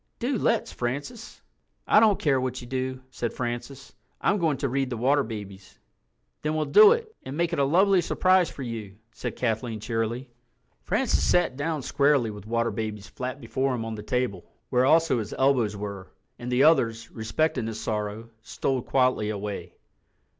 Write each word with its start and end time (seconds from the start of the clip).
Do 0.17 0.35
let's, 0.39 0.71
Francis." 0.71 1.43
"I 1.85 1.99
don't 1.99 2.17
care 2.17 2.41
what 2.41 2.59
you 2.59 2.65
do," 2.65 3.03
said 3.11 3.31
Francis. 3.33 3.93
"I'm 4.19 4.39
going 4.39 4.57
to 4.57 4.67
read 4.67 4.89
The 4.89 4.97
Water 4.97 5.21
Babies." 5.21 5.77
"Then 6.41 6.55
we'll 6.55 6.65
do 6.65 6.91
it, 6.93 7.15
and 7.21 7.37
make 7.37 7.53
it 7.53 7.59
a 7.59 7.63
lovely 7.63 8.01
surprise 8.01 8.49
for 8.49 8.63
you," 8.63 8.95
said 9.11 9.35
Kathleen 9.35 9.79
cheerily. 9.79 10.31
Francis 10.85 11.23
sat 11.23 11.55
down 11.55 11.83
squarely 11.83 12.31
with 12.31 12.45
The 12.45 12.49
Water 12.49 12.71
Babies 12.71 13.05
flat 13.09 13.39
before 13.39 13.75
him 13.75 13.85
on 13.85 13.93
the 13.93 14.01
table, 14.01 14.49
where 14.71 14.87
also 14.87 15.19
his 15.19 15.33
elbows 15.33 15.77
were, 15.77 16.07
and 16.39 16.51
the 16.51 16.63
others, 16.63 17.11
respecting 17.11 17.67
his 17.67 17.79
sorrow, 17.79 18.31
stole 18.41 18.81
quietly 18.81 19.29
away. 19.29 19.75